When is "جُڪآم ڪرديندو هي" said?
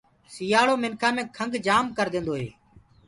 1.65-2.49